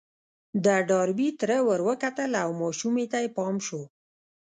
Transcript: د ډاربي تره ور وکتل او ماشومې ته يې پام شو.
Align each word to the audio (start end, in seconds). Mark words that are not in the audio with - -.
د 0.65 0.67
ډاربي 0.89 1.29
تره 1.39 1.57
ور 1.67 1.79
وکتل 1.89 2.31
او 2.43 2.49
ماشومې 2.61 3.05
ته 3.11 3.17
يې 3.23 3.29
پام 3.37 3.55
شو. 3.65 3.81